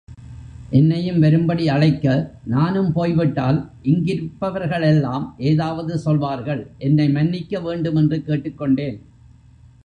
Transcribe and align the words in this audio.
என்னையும் 0.69 1.19
வரும்படி 1.19 1.67
அழைக்க, 1.67 2.05
நானும் 2.45 2.91
போய்விட்டால் 2.91 3.59
இங்கிருப்பவர்களெல்லாம் 3.83 5.25
ஏதாவது 5.37 5.97
சொல்வார்கள், 5.97 6.67
என்னை 6.77 7.09
மன்னிக்க 7.09 7.59
வேண்டுமென்று 7.59 8.21
கேட்டுக் 8.21 8.57
கொண்டேன். 8.57 8.99